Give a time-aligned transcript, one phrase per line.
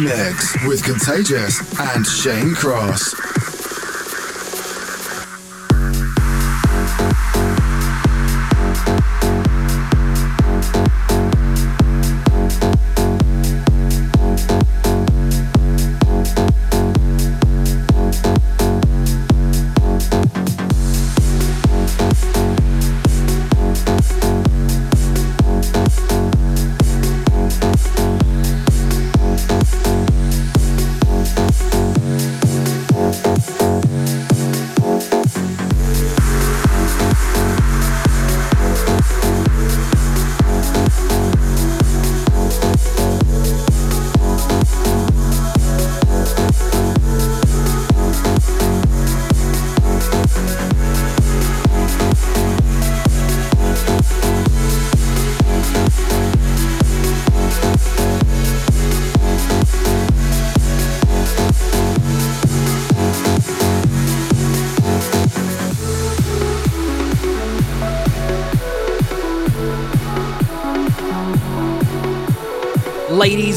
[0.00, 3.29] mix with Contagious and Shane Cross.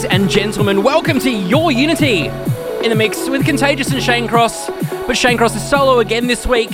[0.05, 0.83] And gentlemen.
[0.83, 4.69] Welcome to Your Unity in the mix with Contagious and Shane Cross.
[5.07, 6.71] But Shane Cross is solo again this week.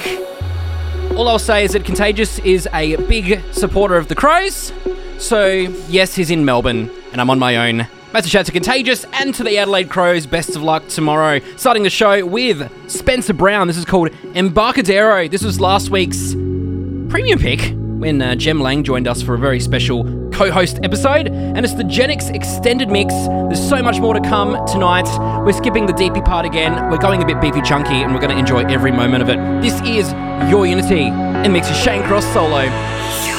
[1.16, 4.72] All I'll say is that Contagious is a big supporter of the Crows.
[5.18, 5.48] So,
[5.90, 7.88] yes, he's in Melbourne, and I'm on my own.
[8.14, 10.26] Massive shout to Contagious and to the Adelaide Crows.
[10.26, 11.40] Best of luck tomorrow.
[11.58, 13.68] Starting the show with Spencer Brown.
[13.68, 15.28] This is called Embarcadero.
[15.28, 19.60] This was last week's premium pick when uh, Jem Lang joined us for a very
[19.60, 21.28] special co host episode.
[21.28, 23.14] And it's the Genix extended mix.
[23.14, 25.08] There's so much more to come tonight.
[25.44, 26.90] We're skipping the deepy part again.
[26.90, 29.38] We're going a bit beefy chunky, and we're going to enjoy every moment of it.
[29.62, 30.10] This is
[30.50, 31.08] Your Unity
[31.44, 33.39] in mix with Shane Cross solo.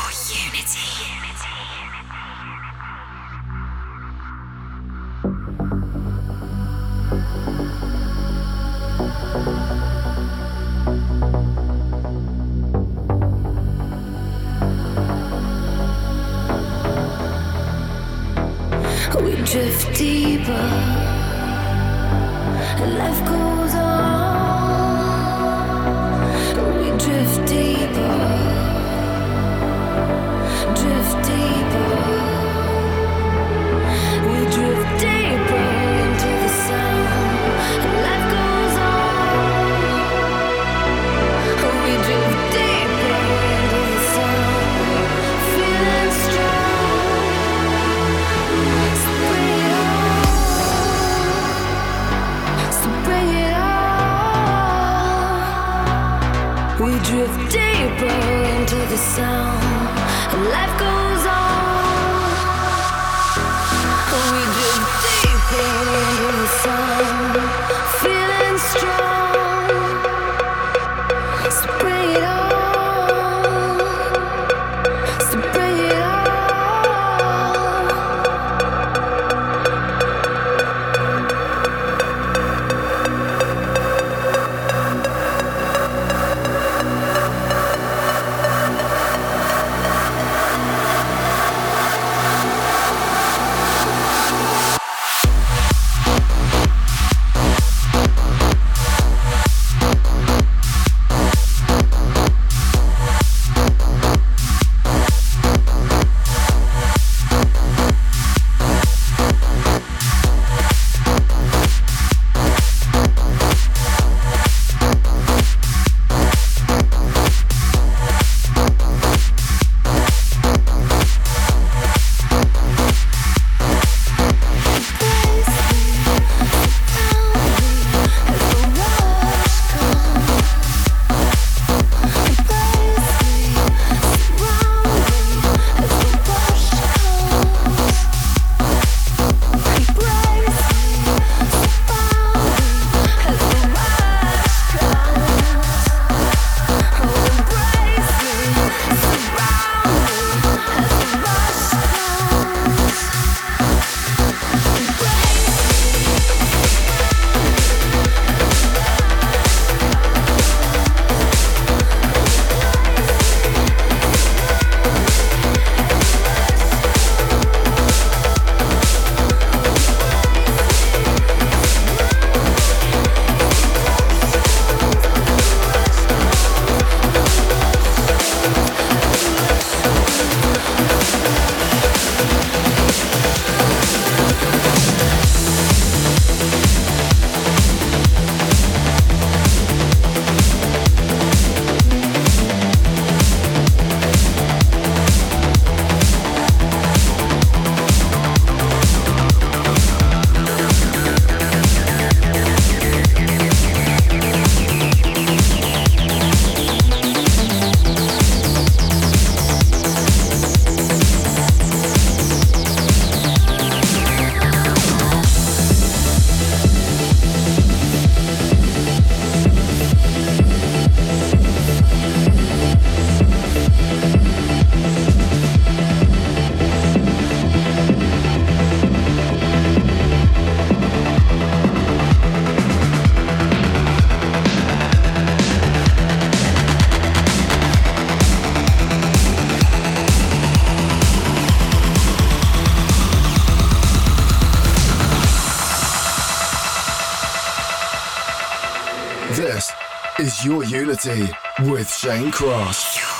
[251.05, 251.31] Unity
[251.63, 253.10] with Shane Cross.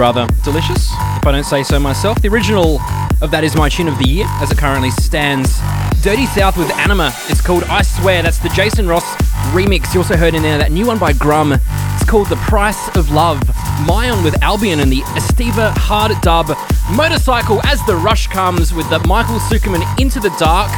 [0.06, 2.22] Rather delicious, if I don't say so myself.
[2.22, 2.80] The original
[3.24, 5.60] of that is my tune of the year, as it currently stands.
[6.04, 7.12] Dirty South with Anima.
[7.28, 8.22] It's called I Swear.
[8.22, 9.04] That's the Jason Ross
[9.50, 9.96] remix.
[9.96, 11.54] You also heard in there that new one by Grum.
[11.54, 13.40] It's called The Price of Love.
[13.88, 16.56] Myon with Albion and the Estiva hard dub.
[16.96, 20.70] Motorcycle as the rush comes with the Michael Tsukerman Into the Dark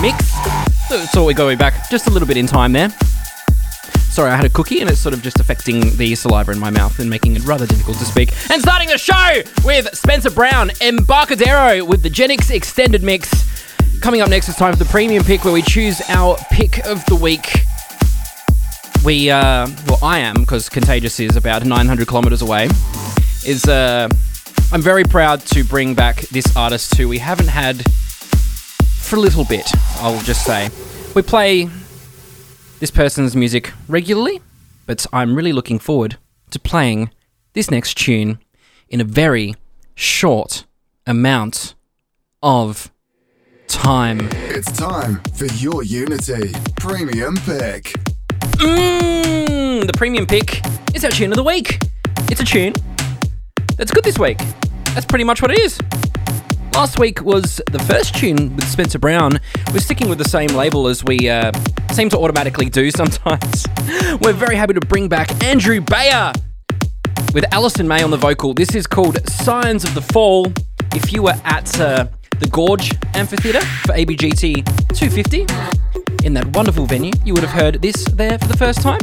[0.00, 0.30] mix.
[1.10, 2.90] So we go back just a little bit in time there.
[4.16, 6.70] Sorry, I had a cookie and it's sort of just affecting the saliva in my
[6.70, 8.32] mouth and making it rather difficult to speak.
[8.50, 13.44] And starting the show with Spencer Brown, Embarcadero with the Genix Extended Mix.
[14.00, 17.04] Coming up next, it's time for the premium pick where we choose our pick of
[17.04, 17.66] the week.
[19.04, 22.70] We, uh, well, I am, because Contagious is about 900 kilometers away,
[23.44, 24.08] is, uh,
[24.72, 27.84] I'm very proud to bring back this artist who we haven't had
[28.98, 30.70] for a little bit, I'll just say.
[31.14, 31.68] We play
[32.78, 34.40] this person's music regularly,
[34.86, 36.16] but I'm really looking forward
[36.50, 37.10] to playing
[37.54, 38.38] this next tune
[38.88, 39.54] in a very
[39.94, 40.66] short
[41.06, 41.74] amount
[42.42, 42.92] of
[43.66, 44.28] time.
[44.32, 47.94] It's time for your Unity Premium Pick.
[48.58, 50.60] Mmm, the premium pick
[50.94, 51.78] is our tune of the week.
[52.30, 52.74] It's a tune
[53.76, 54.38] that's good this week.
[54.94, 55.78] That's pretty much what it is.
[56.76, 59.40] Last week was the first tune with Spencer Brown.
[59.72, 61.50] We're sticking with the same label as we uh,
[61.92, 63.64] seem to automatically do sometimes.
[64.20, 66.34] We're very happy to bring back Andrew Bayer
[67.32, 68.52] with Alison May on the vocal.
[68.52, 70.52] This is called Signs of the Fall.
[70.94, 72.08] If you were at uh,
[72.40, 78.04] the Gorge Amphitheatre for ABGT 250 in that wonderful venue, you would have heard this
[78.04, 79.00] there for the first time.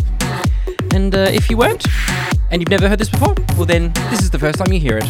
[0.93, 1.83] And uh, if you weren't,
[2.51, 4.99] and you've never heard this before, well then, this is the first time you hear
[4.99, 5.09] it.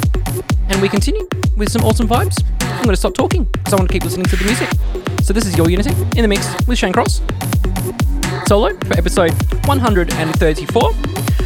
[0.69, 2.43] And we continue with some awesome vibes.
[2.61, 4.69] I'm going to stop talking because I want to keep listening to the music.
[5.23, 7.21] So this is Your Unity in the mix with Shane Cross.
[8.45, 9.31] Solo for episode
[9.65, 10.91] 134.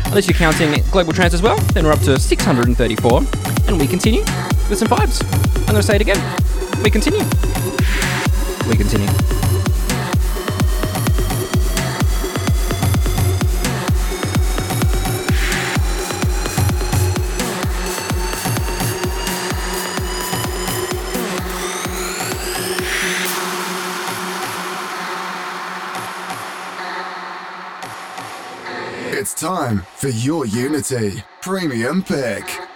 [0.05, 3.21] Unless you're counting Global Trance as well, then we're up to 634.
[3.67, 4.21] And we continue
[4.69, 5.21] with some vibes.
[5.67, 6.17] I'm going to say it again.
[6.83, 7.23] We continue.
[8.67, 9.36] We continue.
[29.37, 32.66] Time for your Unity Premium Pick.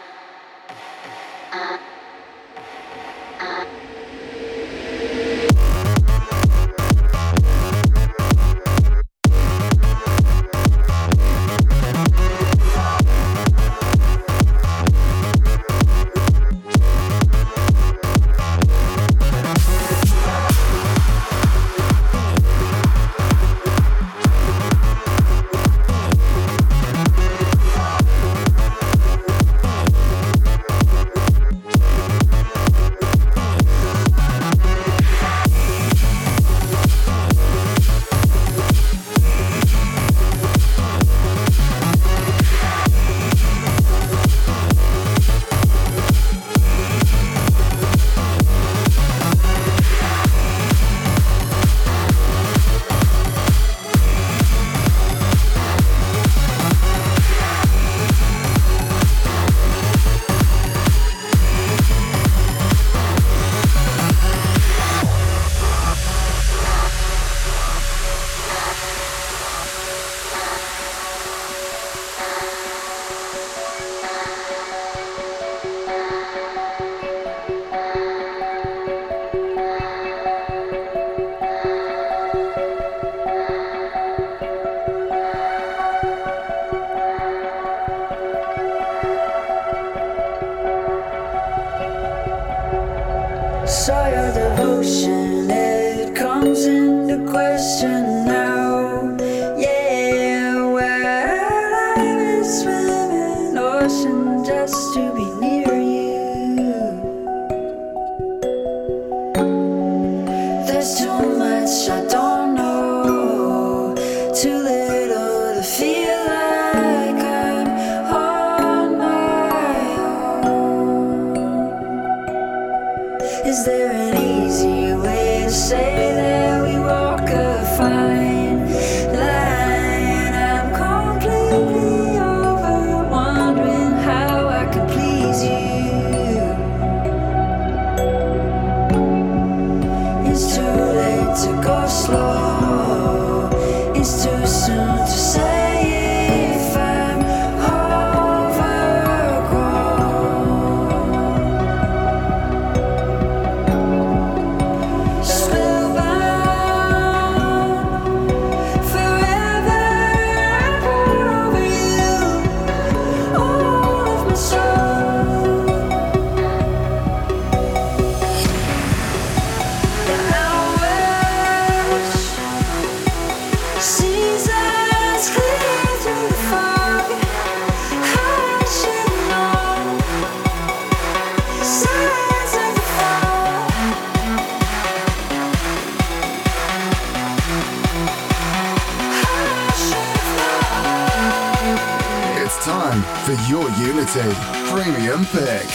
[193.36, 194.36] For your Unity
[194.68, 195.68] premium pick.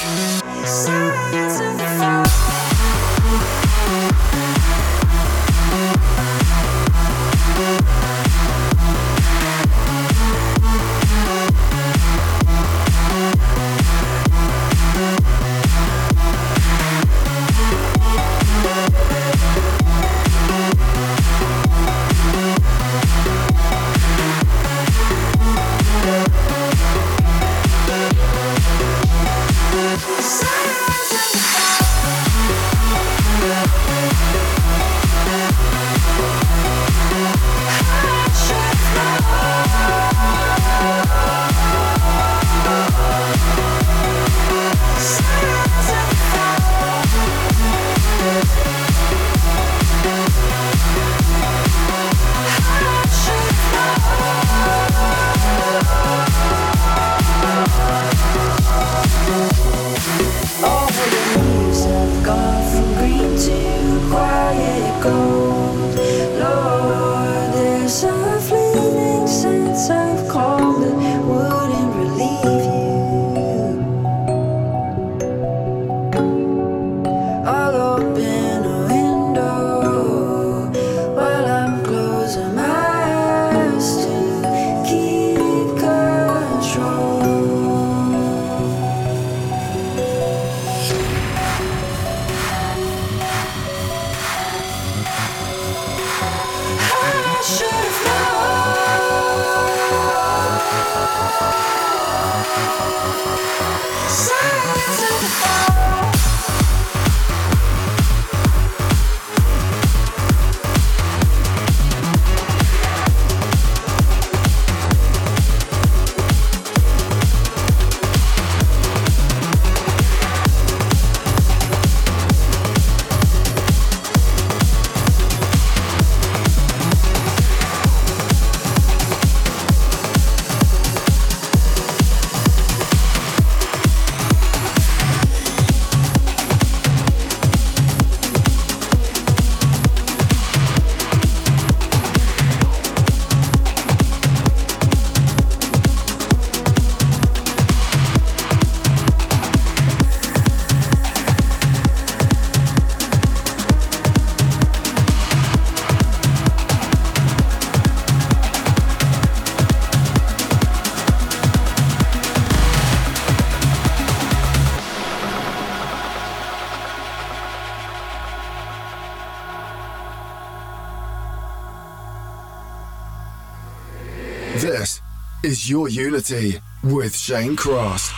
[175.69, 178.16] Your Unity with Shane Cross.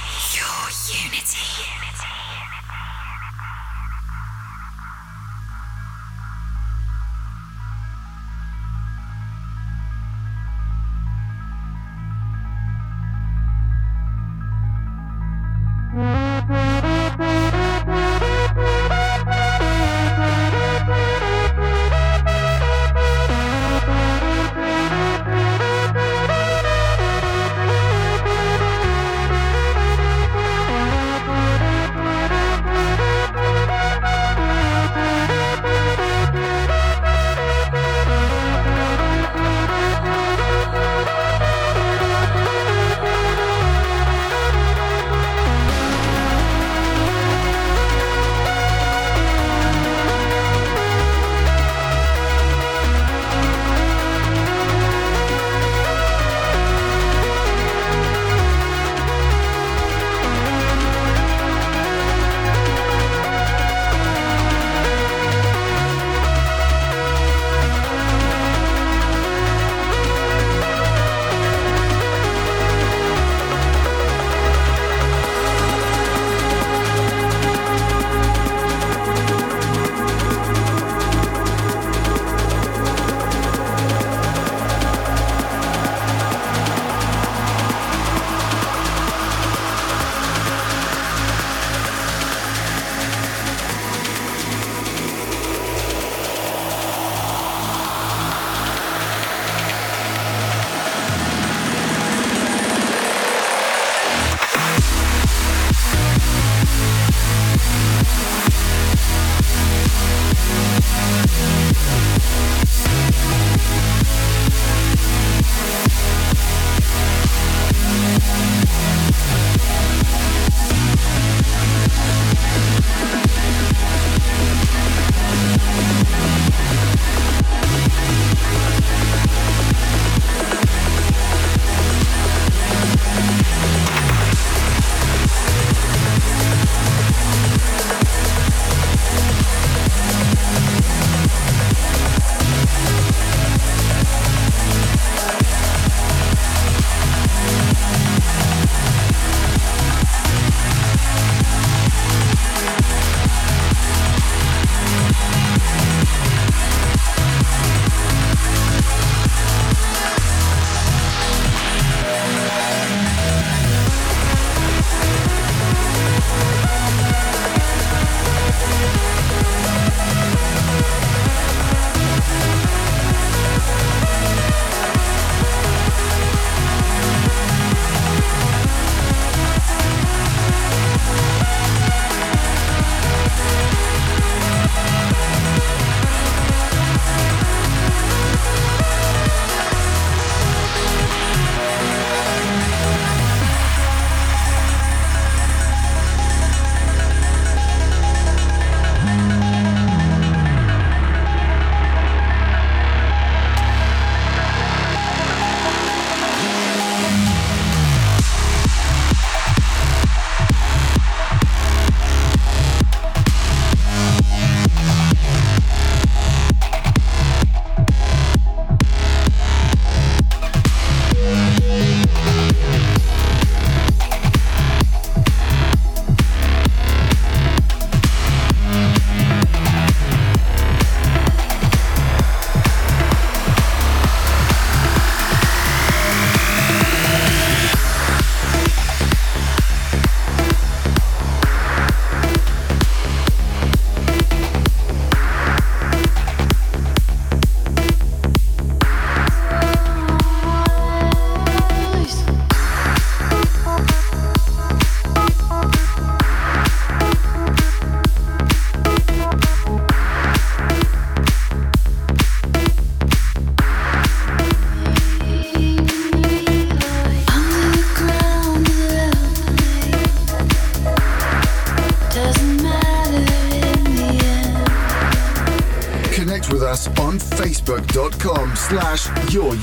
[278.68, 279.54] Slash your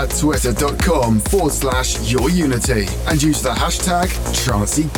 [0.00, 4.88] at twitter.com forward slash your unity and use the hashtag Trancey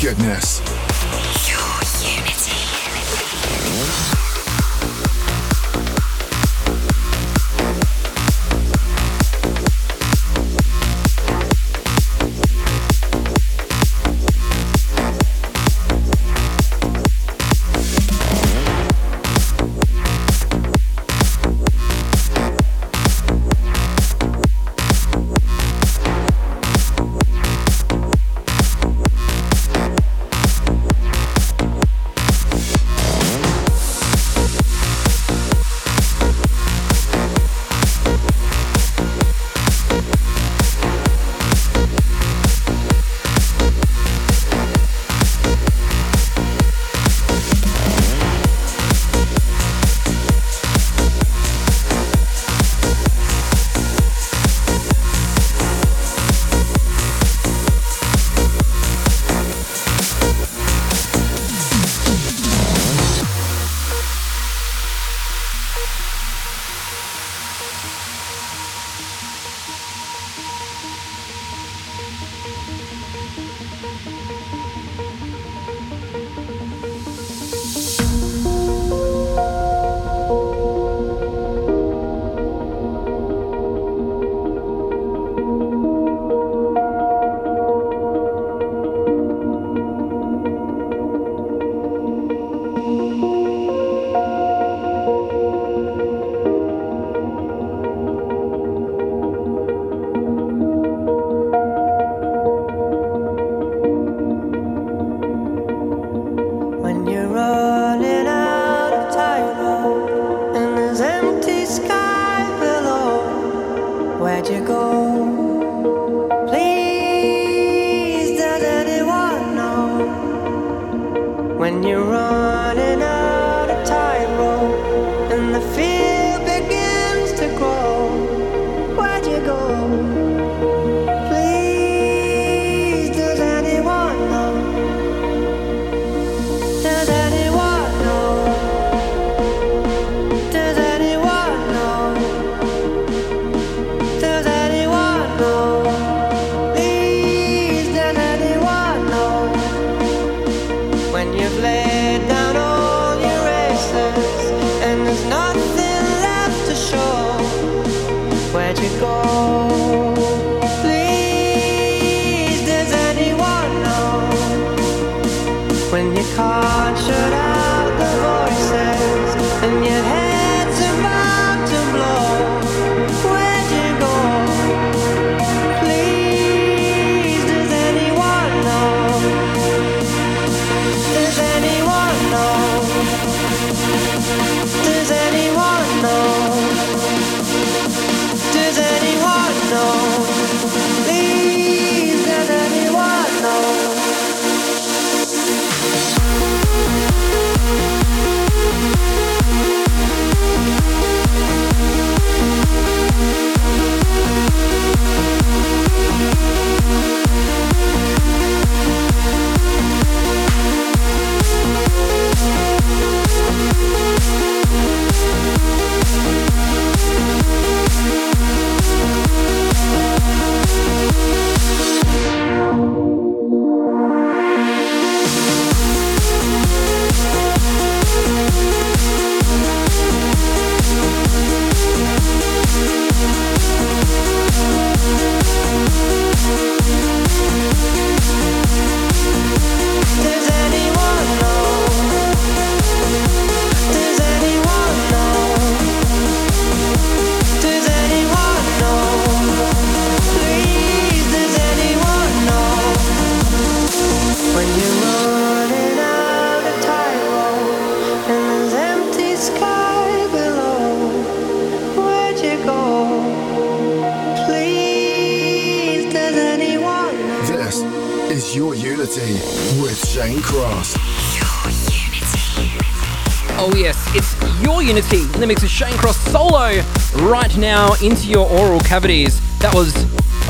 [278.03, 279.41] into your oral cavities.
[279.61, 279.95] That was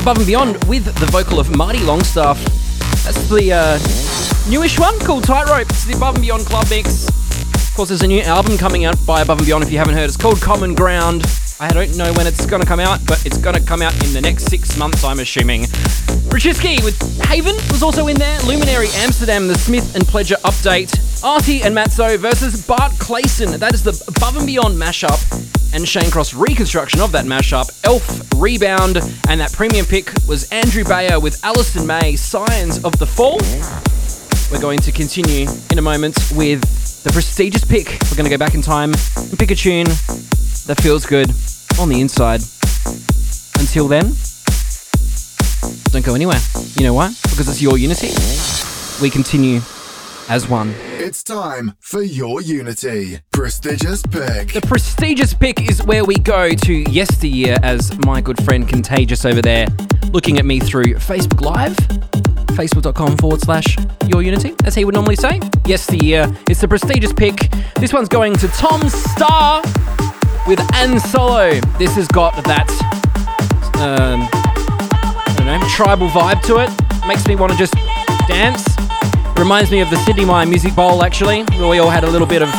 [0.01, 2.37] Above and Beyond with the vocal of Marty Longstaff.
[3.03, 5.69] That's the uh, newish one called Tightrope.
[5.69, 7.07] It's the Above and Beyond Club Mix.
[7.07, 9.93] Of course, there's a new album coming out by Above and Beyond if you haven't
[9.93, 10.05] heard.
[10.05, 11.23] It's called Common Ground.
[11.59, 14.21] I don't know when it's gonna come out, but it's gonna come out in the
[14.21, 15.63] next six months, I'm assuming.
[16.29, 18.39] Wrechiski with Haven was also in there.
[18.41, 20.91] Luminary Amsterdam, the Smith and Pledger update.
[21.23, 23.57] Arty and Mat Zo versus Bart Claessen.
[23.59, 25.42] That is the Above and Beyond mashup
[25.73, 27.69] and Shane Cross reconstruction of that mashup.
[27.83, 28.97] Elf Rebound,
[29.27, 33.39] and that premium pick was Andrew Bayer with Alison May, Signs of the Fall.
[34.51, 36.61] We're going to continue in a moment with
[37.03, 37.87] the prestigious pick.
[38.09, 39.87] We're going to go back in time and pick a tune
[40.67, 41.29] that feels good
[41.79, 42.41] on the inside.
[43.59, 44.13] Until then,
[45.91, 46.39] don't go anywhere.
[46.75, 47.13] You know why?
[47.23, 48.11] Because it's your unity.
[49.01, 49.61] We continue
[50.29, 50.73] as one.
[50.97, 53.19] It's time for your Unity.
[53.31, 54.53] Prestigious pick.
[54.53, 59.41] The prestigious pick is where we go to yesteryear as my good friend Contagious over
[59.41, 59.67] there
[60.13, 61.75] looking at me through Facebook Live.
[62.55, 65.41] Facebook.com forward slash your unity, as he would normally say.
[65.65, 66.31] Yesteryear.
[66.47, 67.49] It's the prestigious pick.
[67.75, 69.63] This one's going to Tom Staar
[70.47, 71.59] with Ansolo.
[71.79, 72.69] This has got that
[73.77, 77.07] um, I don't know, tribal vibe to it.
[77.07, 77.73] Makes me want to just
[78.27, 78.72] dance.
[79.37, 82.27] Reminds me of the Sidney Myer Music Bowl, actually, where we all had a little
[82.27, 82.49] bit of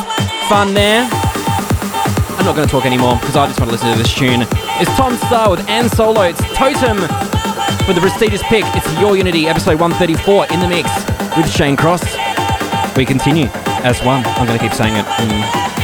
[0.48, 1.08] fun there.
[1.10, 4.42] I'm not going to talk anymore because I just want to listen to this tune.
[4.80, 6.28] It's Tom Staar with Ansolo.
[6.28, 6.98] It's Totem
[7.86, 8.64] for the prestigious pick.
[8.74, 10.90] It's Your Unity, episode 134 in the mix
[11.36, 12.04] with Shane Cross.
[12.96, 13.46] We continue
[13.82, 14.24] as one.
[14.26, 15.04] I'm going to keep saying it.
[15.04, 15.83] Mm.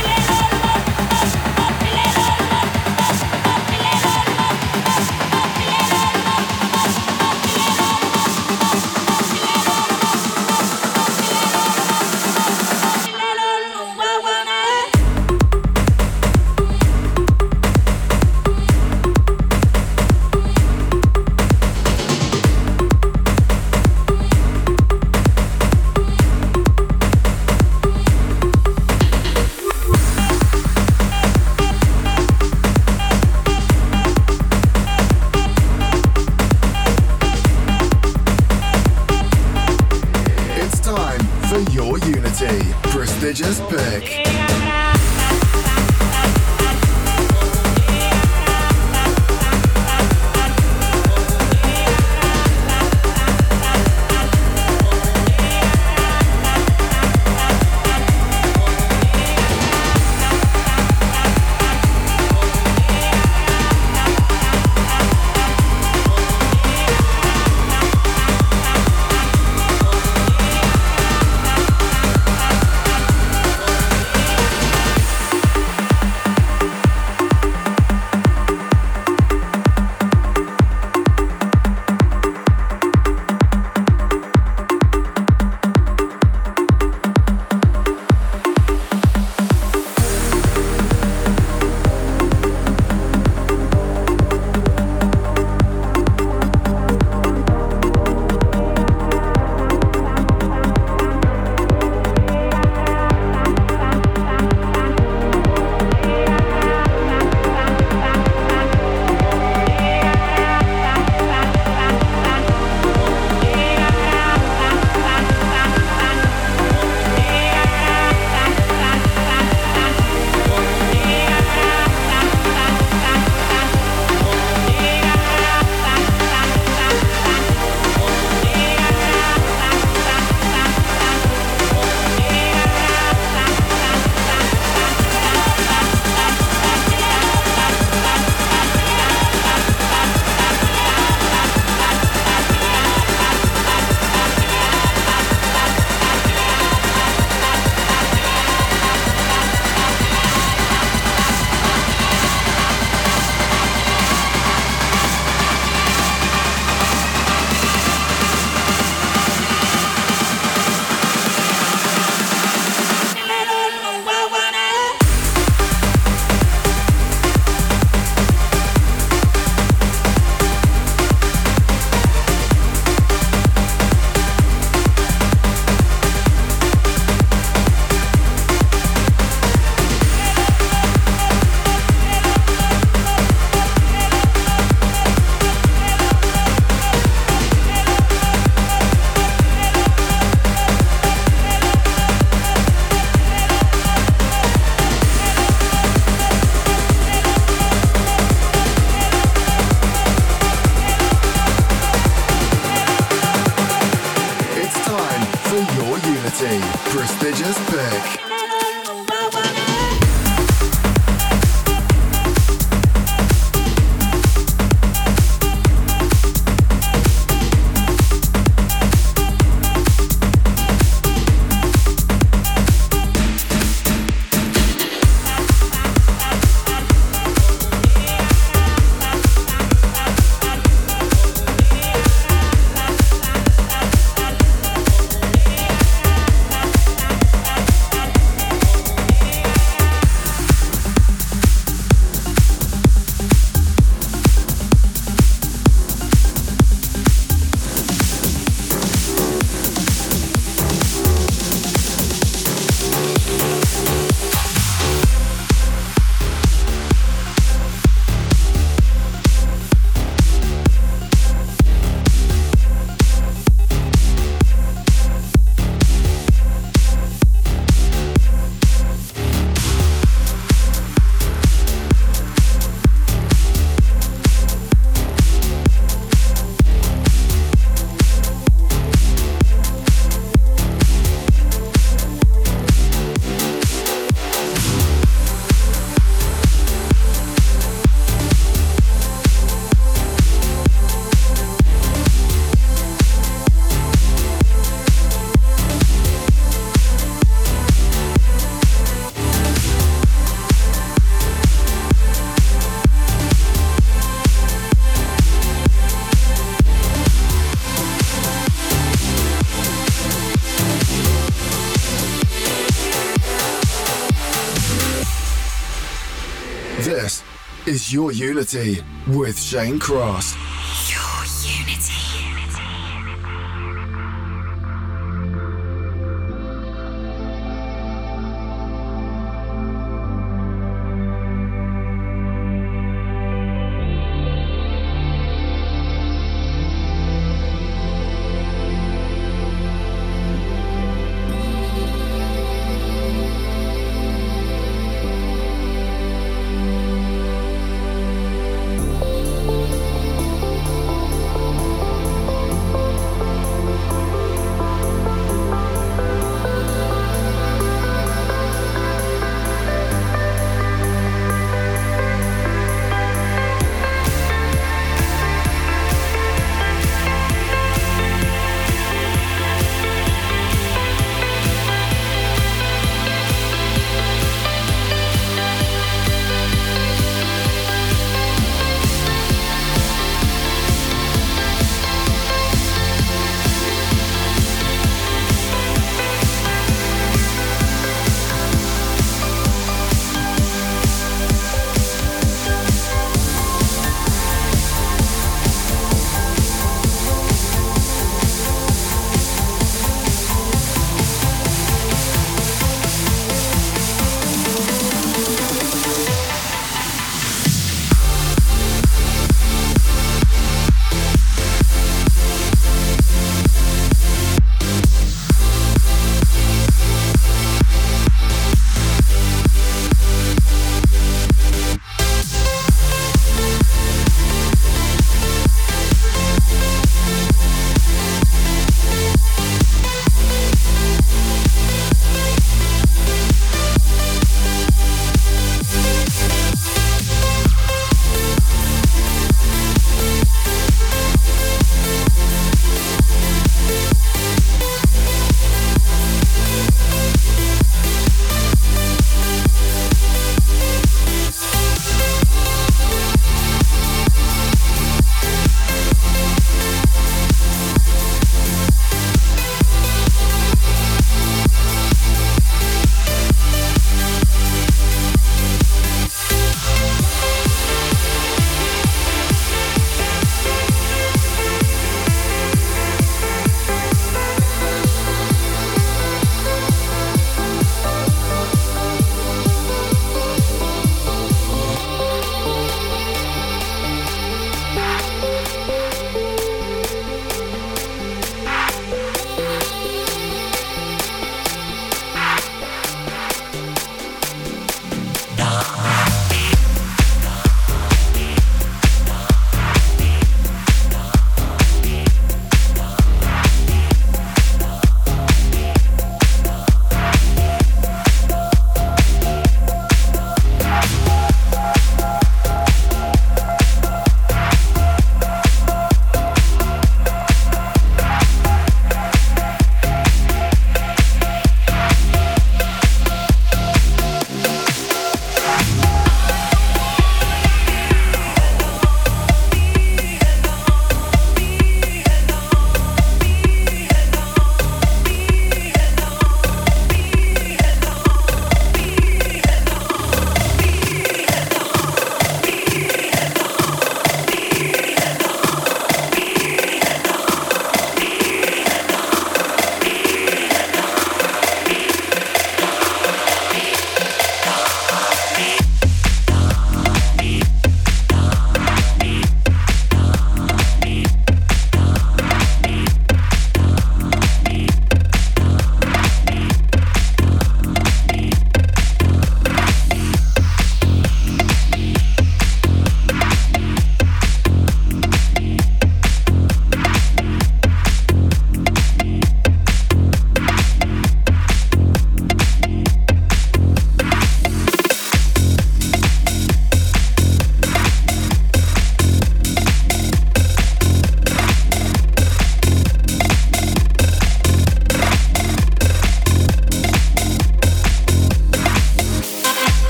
[317.93, 320.39] Your Unity with Shane Cross.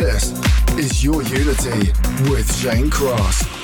[0.00, 0.32] This
[0.78, 1.92] is Your Unity
[2.30, 3.59] with Shane Cross.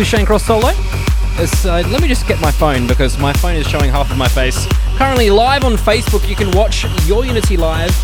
[0.00, 0.70] With Shane Cross Solo.
[0.70, 4.28] Uh, let me just get my phone because my phone is showing half of my
[4.28, 4.66] face.
[4.96, 7.94] Currently live on Facebook, you can watch Your Unity live,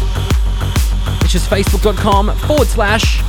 [1.23, 3.23] which is facebook.com forward slash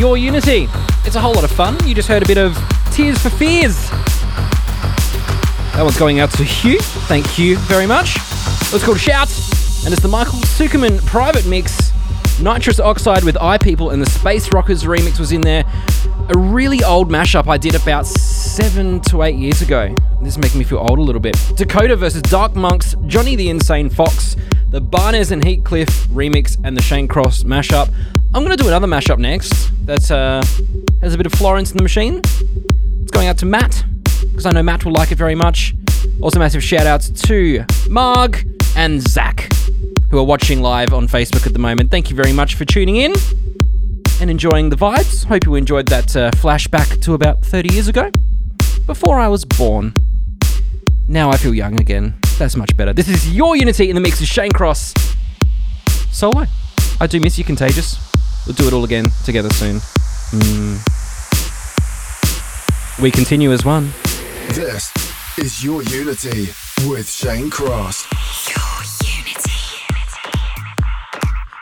[0.00, 0.66] Your Unity.
[1.04, 1.76] It's a whole lot of fun.
[1.86, 2.56] You just heard a bit of
[2.90, 3.90] Tears for Fears.
[5.74, 6.80] That one's going out to Hugh.
[6.80, 8.16] Thank you very much.
[8.72, 9.28] It's called Shout,
[9.84, 11.92] and it's the Michael Tsukerman private mix.
[12.40, 15.64] Nitrous Oxide with I People and the Space Rockers remix was in there.
[16.32, 19.92] A really old mashup I did about seven to eight years ago.
[20.20, 21.36] This is making me feel old a little bit.
[21.56, 24.36] Dakota versus Dark Monks, Johnny the Insane Fox,
[24.68, 27.92] the Barnes and Heathcliff remix, and the Shane Cross mashup.
[28.32, 30.40] I'm to do another mashup next that uh,
[31.00, 32.20] has a bit of Florence and the machine.
[33.02, 33.84] It's going out to Matt,
[34.20, 35.74] because I know Matt will like it very much.
[36.22, 38.46] Also, massive shout outs to Marg
[38.76, 39.52] and Zach,
[40.10, 41.90] who are watching live on Facebook at the moment.
[41.90, 43.14] Thank you very much for tuning in
[44.20, 45.24] and enjoying the vibes.
[45.24, 48.10] Hope you enjoyed that uh, flashback to about 30 years ago,
[48.86, 49.94] before I was born.
[51.08, 52.14] Now I feel young again.
[52.38, 52.92] That's much better.
[52.92, 54.94] This is your Unity in the mix of Shane Cross.
[56.12, 56.46] Solo.
[57.00, 57.98] I do miss you, Contagious.
[58.46, 59.76] We'll do it all again together soon.
[60.32, 60.78] Mm.
[63.02, 63.90] We continue as one.
[64.48, 64.92] This
[65.38, 66.48] is Your Unity
[66.86, 68.06] with Shane Cross.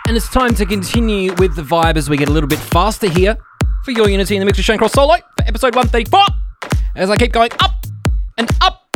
[0.09, 3.11] And it's time to continue with the vibe as we get a little bit faster
[3.11, 3.37] here
[3.85, 6.19] for your Unity in the Mix of Shane Cross Solo for episode 134.
[6.97, 7.85] As I keep going up
[8.39, 8.89] and up,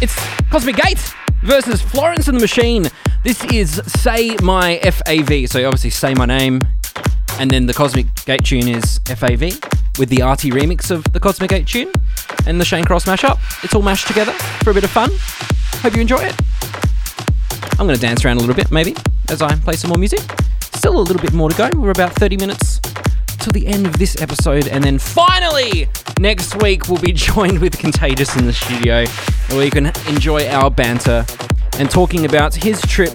[0.00, 0.16] it's
[0.48, 2.88] Cosmic Gate versus Florence and the Machine.
[3.24, 6.62] This is Say My FAV, so obviously say my name,
[7.38, 9.60] and then the Cosmic Gate tune is FAV
[9.98, 11.92] with the Arty remix of the Cosmic Gate tune
[12.46, 13.38] and the Shane Cross mashup.
[13.62, 14.32] It's all mashed together
[14.62, 15.10] for a bit of fun.
[15.82, 16.34] Hope you enjoy it.
[17.72, 18.94] I'm going to dance around a little bit, maybe,
[19.28, 20.20] as I play some more music.
[20.60, 21.70] Still a little bit more to go.
[21.78, 22.80] We're about 30 minutes
[23.38, 25.88] till the end of this episode, and then finally,
[26.18, 29.04] next week, we'll be joined with Contagious in the studio,
[29.50, 31.26] where you can enjoy our banter
[31.78, 33.14] and talking about his trip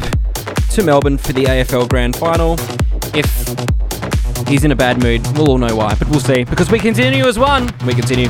[0.72, 2.56] to Melbourne for the AFL Grand Final.
[3.16, 6.44] If he's in a bad mood, we'll all know why, but we'll see.
[6.44, 7.70] Because we continue as one.
[7.86, 8.30] We continue.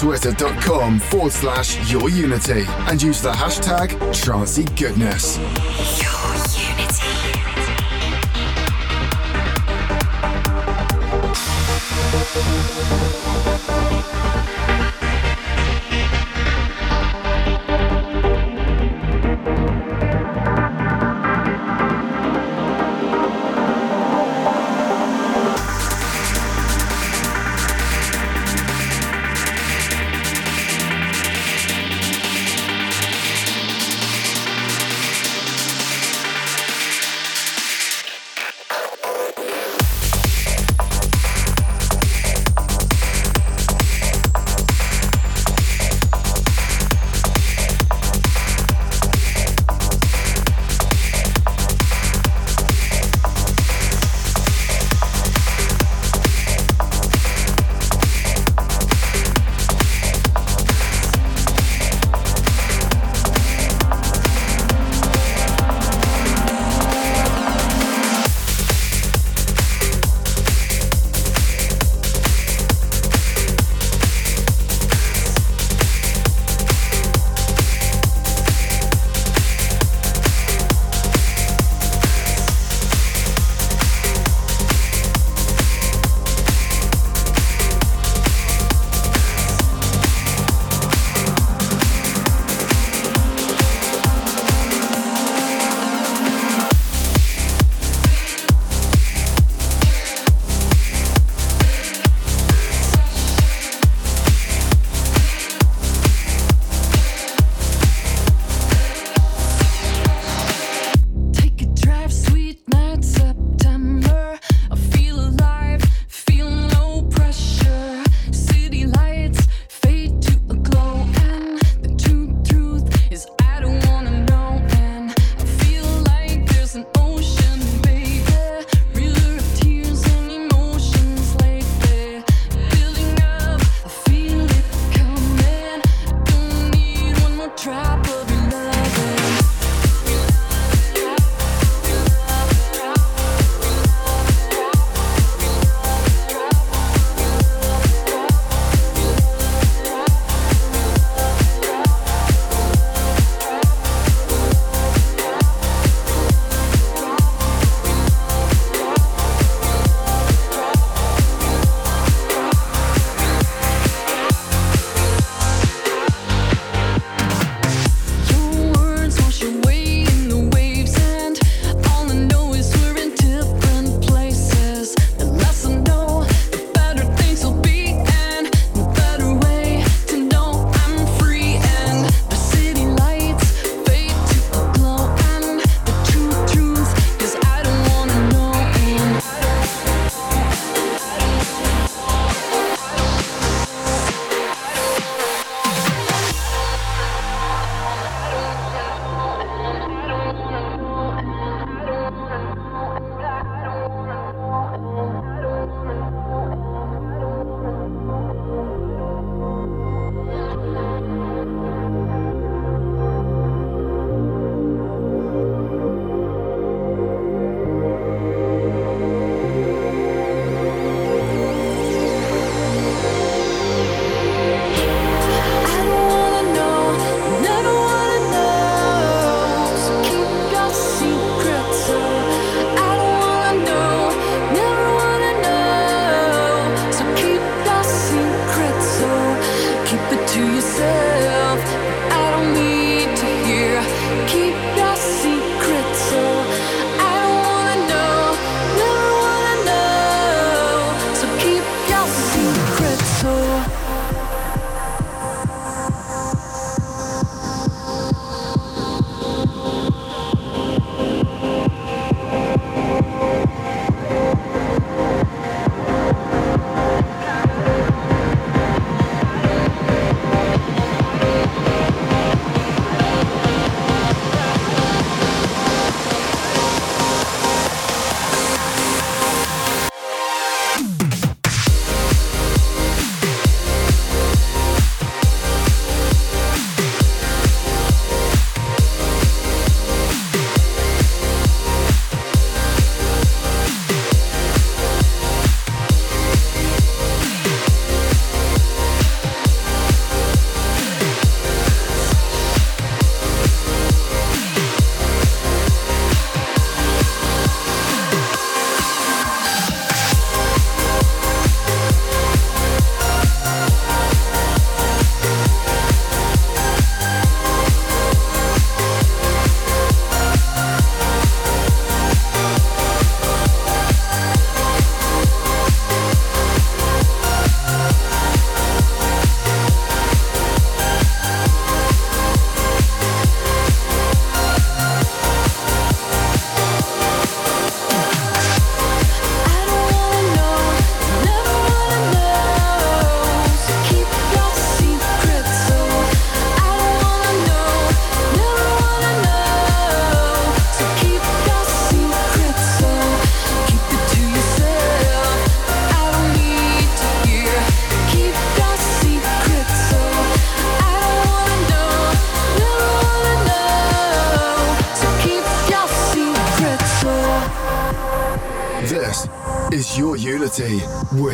[0.00, 4.64] twitter.com forward slash your unity and use the hashtag Trancy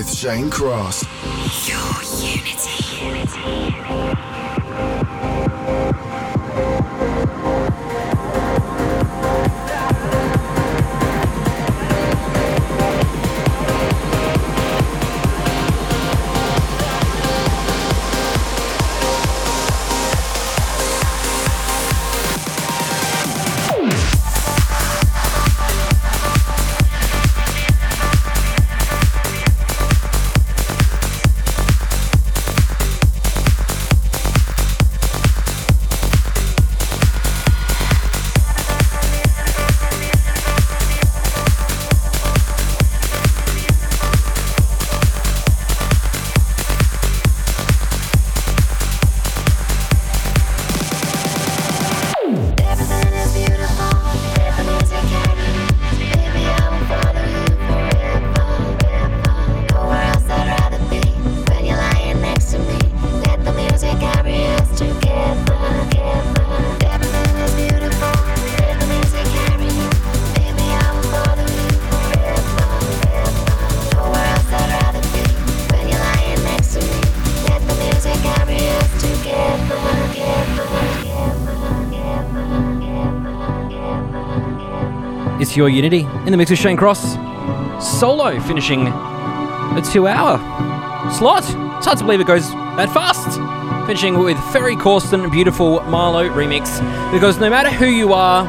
[0.00, 1.19] with Shane Cross.
[85.50, 87.14] It's your Unity in the mix with Shane Cross.
[87.98, 90.38] Solo finishing a two hour
[91.10, 91.42] slot.
[91.42, 93.36] It's hard to believe it goes that fast.
[93.88, 96.78] Finishing with Ferry Corsten, beautiful MaRLo remix.
[97.10, 98.44] Because no matter who you are,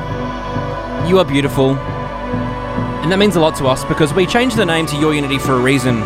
[1.10, 1.72] you are beautiful.
[1.72, 5.40] And that means a lot to us because we changed the name to Your Unity
[5.40, 6.02] for a reason.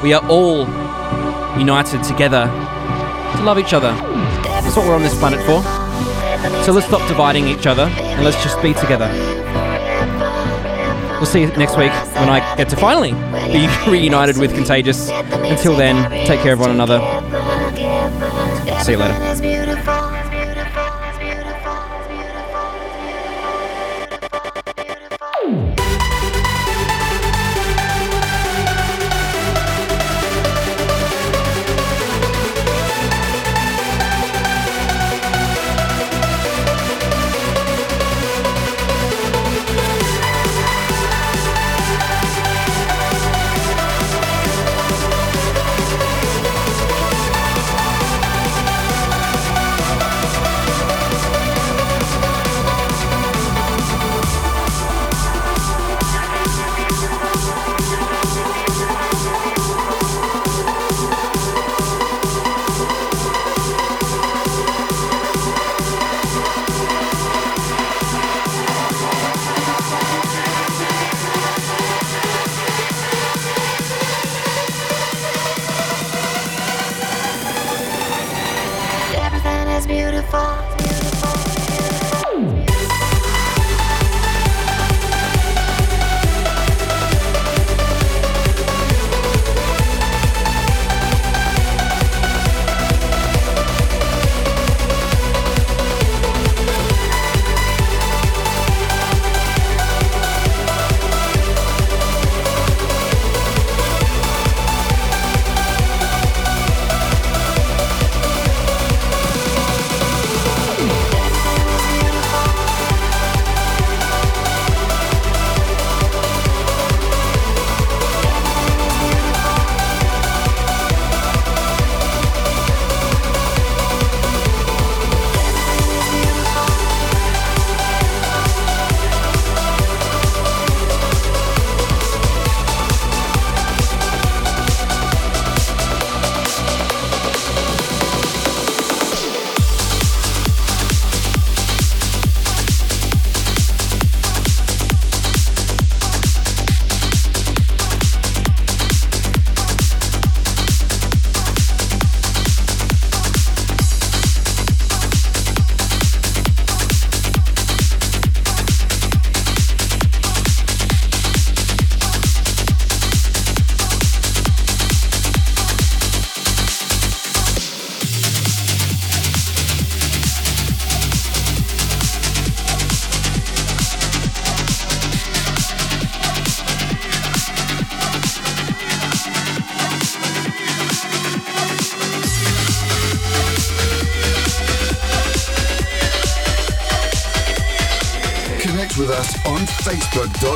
[0.00, 0.60] We are all
[1.58, 3.90] united together to love each other.
[4.44, 5.60] That's what we're on this planet for.
[6.62, 9.10] So let's stop dividing each other and let's just be together.
[11.26, 15.10] We'll see you next week when I get to finally be reunited with Contagious.
[15.10, 17.00] Until then, take care of one another.
[18.84, 20.15] See you later.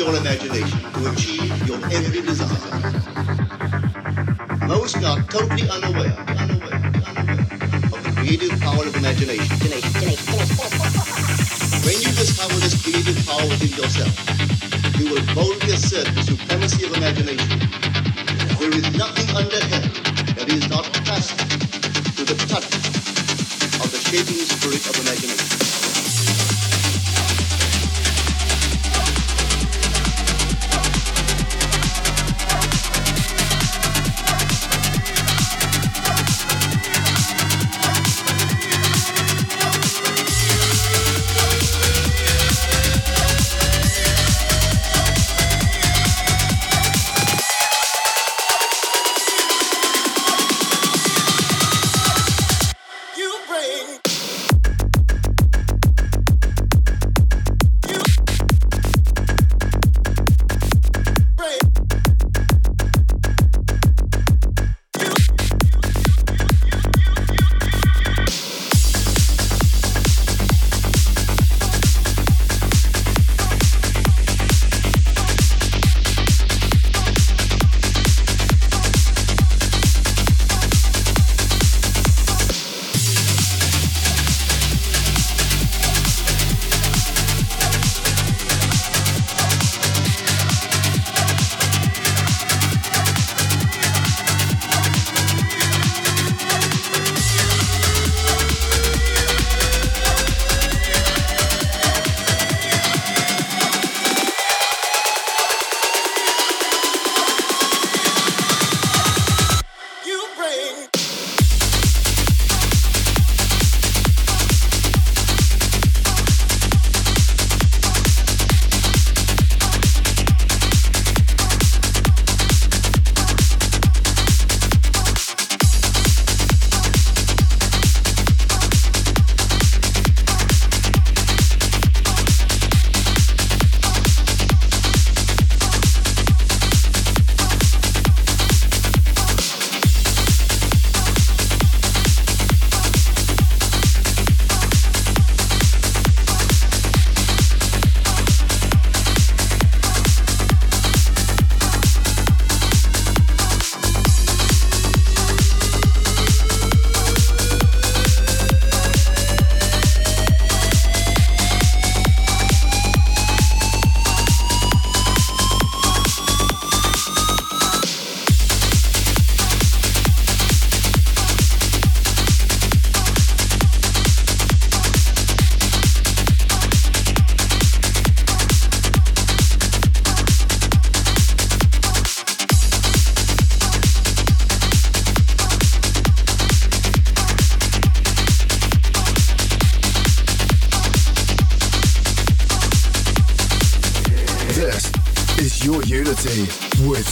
[0.00, 0.69] Your imagination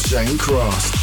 [0.08, 0.97] Shane Cross.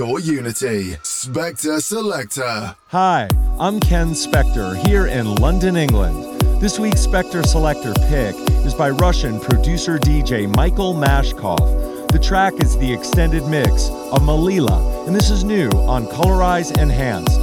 [0.00, 0.92] Your Unity.
[1.02, 2.74] Spector Selector.
[2.88, 3.28] Hi,
[3.58, 6.40] I'm Ken Spector here in London, England.
[6.58, 12.10] This week's Spector Selector pick is by Russian producer DJ Michael Mashkov.
[12.12, 17.39] The track is the extended mix of Melilla, and this is new on Colorize Enhanced.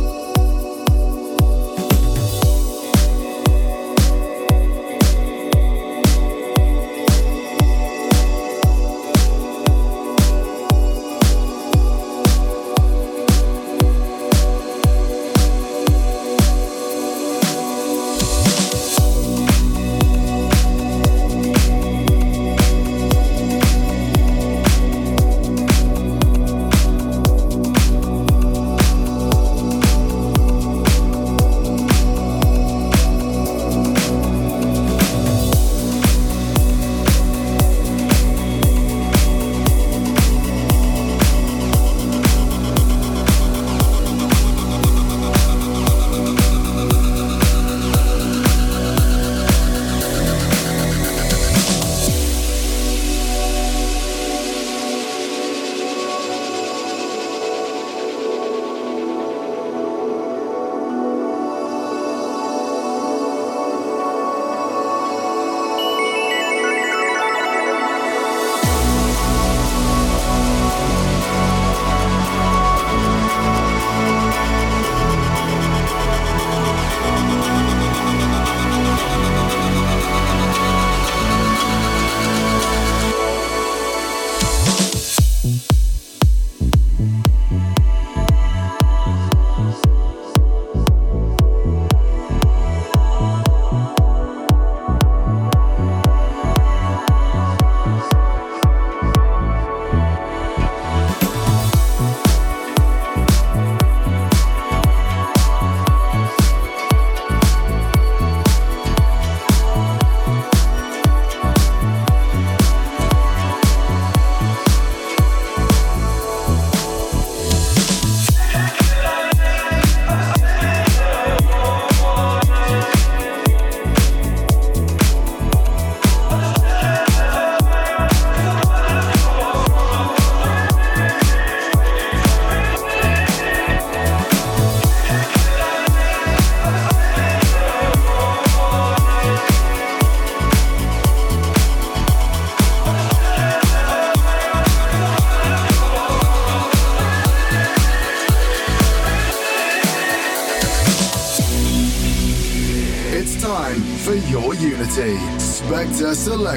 [156.27, 156.56] Select.